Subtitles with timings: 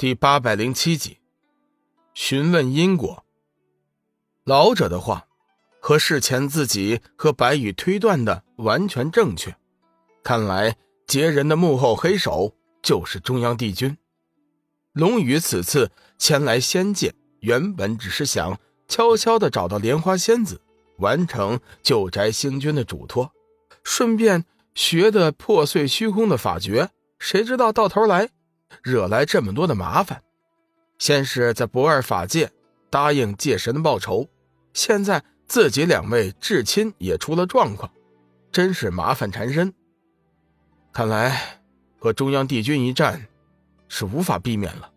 [0.00, 1.18] 第八百零七集，
[2.14, 3.22] 询问因果。
[4.44, 5.26] 老者的话
[5.78, 9.54] 和事前自己和白羽推断的完全正确，
[10.22, 10.74] 看来
[11.06, 13.98] 劫人的幕后黑手就是中央帝君。
[14.94, 18.58] 龙宇此次前来仙界，原本只是想
[18.88, 20.62] 悄悄的找到莲花仙子，
[20.96, 23.30] 完成旧宅星君的嘱托，
[23.84, 26.88] 顺便学的破碎虚空的法诀。
[27.18, 28.30] 谁知道到头来。
[28.82, 30.22] 惹来这么多的麻烦，
[30.98, 32.50] 先是在不二法界
[32.88, 34.28] 答应界神报仇，
[34.72, 37.90] 现在自己两位至亲也出了状况，
[38.52, 39.72] 真是麻烦缠身。
[40.92, 41.60] 看来
[41.98, 43.26] 和中央帝君一战
[43.88, 44.90] 是无法避免了。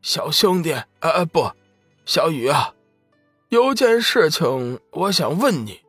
[0.00, 1.50] 小兄弟，呃，不，
[2.04, 2.74] 小雨啊，
[3.48, 5.80] 有件事情我想问你，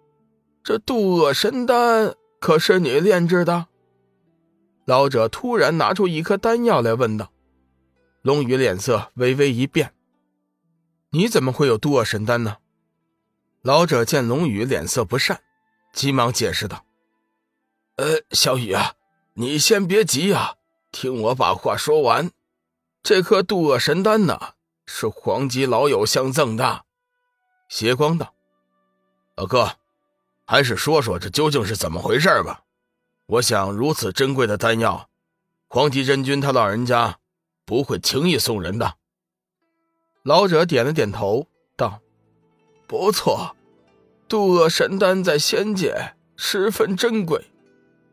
[0.64, 3.68] 这渡厄神丹可是你炼制的？
[4.90, 7.32] 老者突然拿出一颗丹药来，问道
[8.24, 9.94] ：“龙宇脸色微微一变，
[11.12, 12.58] 你怎么会有渡厄神丹呢？”
[13.62, 15.44] 老者见龙宇脸色不善，
[15.94, 16.84] 急忙解释道
[17.98, 18.96] ：“呃，小雨啊，
[19.36, 20.56] 你先别急啊，
[20.92, 22.32] 听我把话说完。
[23.04, 24.56] 这颗渡厄神丹呢，
[24.88, 26.84] 是黄吉老友相赠的。”
[27.70, 28.34] 邪光道
[29.38, 29.74] ：“老哥，
[30.48, 32.64] 还是说说这究竟是怎么回事吧。”
[33.30, 35.08] 我想，如此珍贵的丹药，
[35.68, 37.20] 黄极真君他老人家
[37.64, 38.96] 不会轻易送人的。
[40.24, 41.46] 老者点了点头，
[41.78, 42.02] 道
[42.90, 43.56] ：“不错，
[44.28, 47.52] 渡厄神丹在仙界十分珍贵，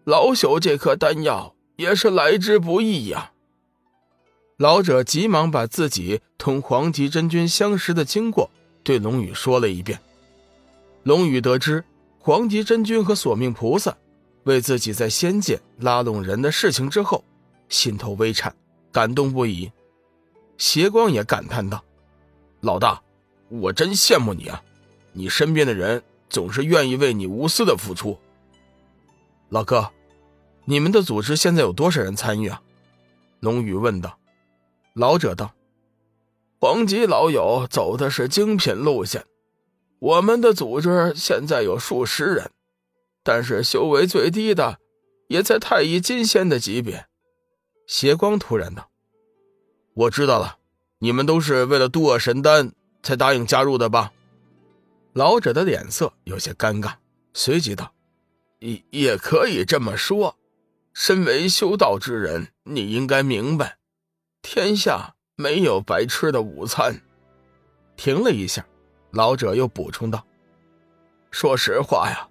[0.04, 3.32] 老朽这颗丹药也是来之不易呀。”
[4.58, 8.50] 老者急忙把自己同黄极真君相识的经过
[8.84, 9.98] 对龙宇说了一遍。
[11.04, 11.84] 龙宇得知
[12.18, 13.96] 黄极真君和索命菩萨。
[14.46, 17.24] 为自己在仙界拉拢人的事情之后，
[17.68, 18.54] 心头微颤，
[18.92, 19.70] 感动不已。
[20.56, 21.84] 邪光也感叹道
[22.62, 23.02] ：“老大，
[23.48, 24.62] 我真羡慕你啊！
[25.12, 28.16] 你身边的人总是愿意为你无私的付出。”
[29.50, 29.90] 老哥，
[30.64, 32.62] 你们的组织现在有多少人参与啊？
[33.40, 34.16] 龙宇问道。
[34.94, 35.52] 老者道
[36.60, 39.26] ：“黄吉老友走的是精品路线，
[39.98, 42.50] 我们的组织现在有数十人。”
[43.26, 44.78] 但是修为最低的，
[45.26, 47.08] 也在太乙金仙的级别。
[47.88, 48.88] 邪光突然道
[49.94, 50.58] ：“我知道了，
[51.00, 52.72] 你们都是为了渡厄神丹
[53.02, 54.12] 才答应加入的吧？”
[55.12, 56.92] 老者的脸色有些尴尬，
[57.34, 57.92] 随即道
[58.60, 60.36] ：“也也可以这么说。
[60.94, 63.78] 身为修道之人，你应该明白，
[64.40, 67.02] 天下没有白吃的午餐。”
[67.96, 68.64] 停了一下，
[69.10, 70.24] 老者又补充道
[71.32, 72.28] ：“说实话呀。”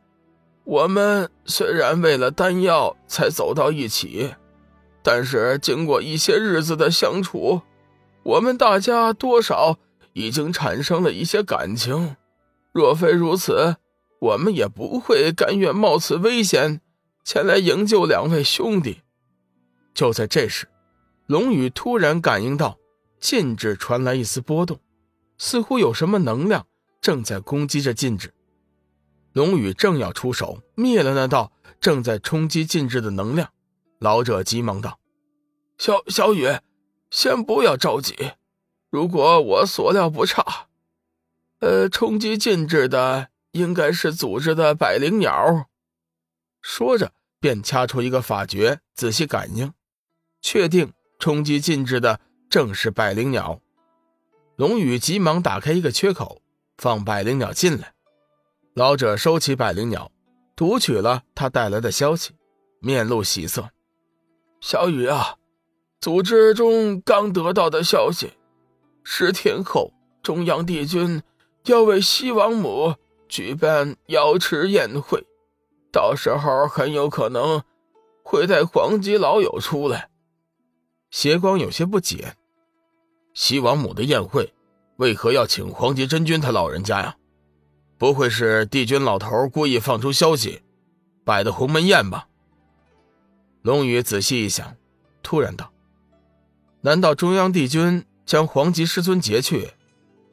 [0.66, 4.34] 我们虽然为了丹药才走到一起，
[5.04, 7.62] 但是经过一些日子的相处，
[8.24, 9.78] 我们大家多少
[10.14, 12.16] 已经产生了一些感情。
[12.72, 13.76] 若非如此，
[14.20, 16.82] 我们也不会甘愿冒此危险
[17.24, 19.02] 前来营救两位兄弟。
[19.94, 20.68] 就在这时，
[21.28, 22.78] 龙宇突然感应到
[23.20, 24.80] 禁制传来一丝波动，
[25.38, 26.66] 似乎有什么能量
[27.00, 28.34] 正在攻击着禁制。
[29.36, 31.52] 龙宇正要出手灭了那道
[31.82, 33.52] 正在冲击禁制的能量，
[34.00, 34.98] 老者急忙道
[35.78, 36.60] ：“小小雨，
[37.12, 38.16] 先不要着急。
[38.90, 40.68] 如果我所料不差，
[41.60, 45.68] 呃，冲击禁制的应该是组织的百灵鸟。”
[46.64, 49.74] 说着便掐出一个法诀，仔细感应，
[50.42, 53.60] 确定冲击禁制的正是百灵鸟。
[54.56, 56.42] 龙宇急忙打开一个缺口，
[56.78, 57.95] 放百灵鸟进来。
[58.76, 60.12] 老者收起百灵鸟，
[60.54, 62.34] 读取了他带来的消息，
[62.82, 63.70] 面露喜色
[64.60, 65.38] ：“小雨啊，
[66.02, 68.34] 组织中刚得到的消息，
[69.02, 71.24] 十天后中央帝君
[71.68, 72.96] 要为西王母
[73.30, 75.26] 举办瑶池宴会，
[75.90, 77.64] 到时候很有可能
[78.24, 80.10] 会带黄吉老友出来。”
[81.10, 82.36] 邪光有些不解
[83.34, 84.54] ：“西王母的宴会，
[84.98, 87.16] 为何要请黄极真君他老人家呀？”
[87.98, 90.62] 不会是帝君老头故意放出消息，
[91.24, 92.28] 摆的鸿门宴吧？
[93.62, 94.76] 龙宇仔细一想，
[95.24, 95.72] 突然道
[96.82, 99.72] ：“难道中央帝君将黄极师尊劫去，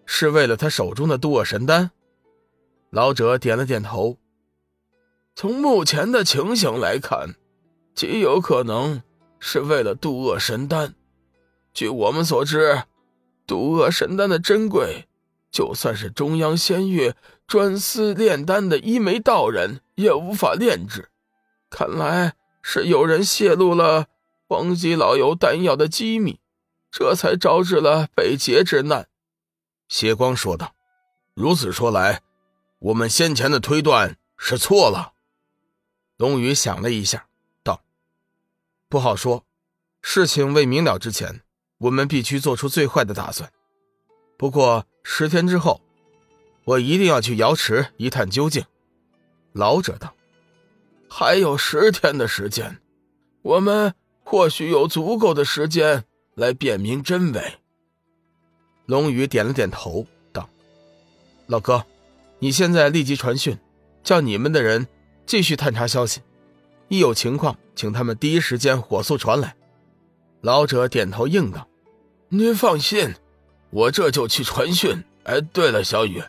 [0.04, 1.92] 是为了他手中的渡厄神丹？”
[2.90, 4.18] 老者点了点头。
[5.34, 7.36] 从目前的情形来看，
[7.94, 9.02] 极有可能
[9.38, 10.94] 是为了渡厄神丹。
[11.72, 12.82] 据我们所知，
[13.46, 15.06] 渡厄神丹的珍贵。
[15.52, 17.14] 就算是中央仙域
[17.46, 21.10] 专司炼丹的一枚道人，也无法炼制。
[21.68, 24.06] 看来是有人泄露了
[24.48, 26.40] 黄吉老油丹药的机密，
[26.90, 29.08] 这才招致了北劫之难。”
[29.88, 30.74] 邪光说道。
[31.34, 32.22] “如此说来，
[32.78, 35.12] 我们先前的推断是错了。”
[36.16, 37.26] 龙宇想了一下，
[37.62, 37.82] 道
[38.88, 39.44] ：“不好说，
[40.02, 41.42] 事情未明了之前，
[41.78, 43.50] 我们必须做出最坏的打算。
[44.36, 45.80] 不过十天之后，
[46.64, 48.64] 我一定要去瑶池一探究竟。”
[49.52, 50.14] 老者道。
[51.14, 52.80] 还有十天的时间，
[53.42, 53.94] 我们
[54.24, 56.04] 或许有足够的时间
[56.34, 57.58] 来辨明真伪。
[58.86, 60.48] 龙宇点了点头，道
[61.46, 61.84] ：“老哥，
[62.38, 63.58] 你现在立即传讯，
[64.02, 64.88] 叫你们的人
[65.26, 66.22] 继续探查消息，
[66.88, 69.54] 一有情况，请他们第一时间火速传来。”
[70.40, 71.68] 老者点头应道
[72.30, 73.14] ：“您放心，
[73.72, 75.02] 我这就去传讯。
[75.24, 76.22] 哎，对了，小雨，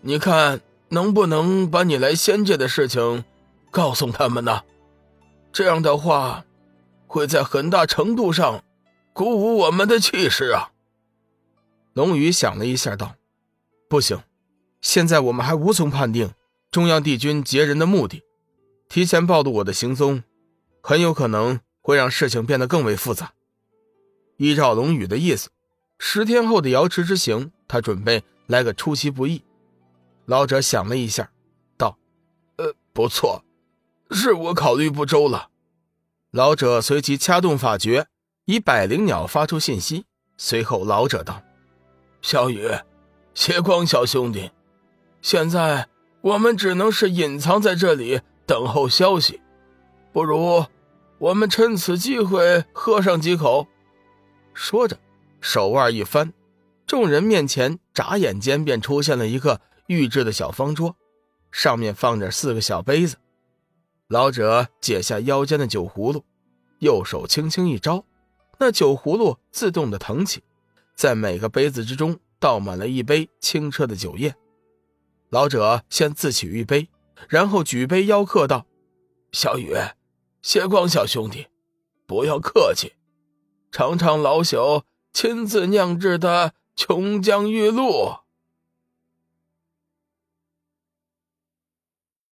[0.00, 3.24] 你看能不能把你来仙界的事情？”
[3.70, 4.64] 告诉他们呢，
[5.52, 6.44] 这样的话，
[7.06, 8.64] 会在很大程度上
[9.12, 10.72] 鼓舞我们的气势啊。
[11.92, 13.14] 龙宇想了一下，道
[13.88, 14.20] ：“不行，
[14.80, 16.32] 现在我们还无从判定
[16.72, 18.24] 中央帝君劫人的目的，
[18.88, 20.24] 提前暴露我的行踪，
[20.82, 23.32] 很有可能会让事情变得更为复杂。
[24.36, 25.50] 依照龙宇的意思，
[26.02, 29.44] 十天后的瑶池之行，他准备来个出其不意。”
[30.24, 31.30] 老者想了一下，
[31.76, 31.98] 道
[32.56, 33.44] ：“呃，不错。”
[34.10, 35.50] 是我考虑不周了。
[36.30, 38.06] 老者随即掐动法诀，
[38.46, 40.06] 以百灵鸟发出信息。
[40.38, 41.42] 随后，老者道
[42.22, 42.66] ：“小雨，
[43.34, 44.50] 邪光小兄弟，
[45.20, 45.86] 现在
[46.22, 49.40] 我们只能是隐藏在这里等候消息。
[50.12, 50.64] 不如
[51.18, 53.68] 我们趁此机会喝上几口。”
[54.54, 54.98] 说着，
[55.40, 56.32] 手腕一翻，
[56.86, 60.96] 众人面前眨眼间便出现了一个玉制的小方桌，
[61.50, 63.16] 上面放着四个小杯子。
[64.08, 66.24] 老者解下腰间的酒葫芦，
[66.80, 68.04] 右手轻轻一招，
[68.58, 70.42] 那酒葫芦自动的腾起，
[70.94, 74.34] 在每个杯子之中倒满了一杯清澈的酒液。
[75.28, 76.88] 老者先自取一杯，
[77.28, 78.66] 然后举杯邀客道
[79.30, 79.74] ：“小雨，
[80.42, 81.46] 谢光小兄弟，
[82.04, 82.94] 不要客气，
[83.70, 88.16] 尝尝老朽亲自酿制的琼浆玉露。”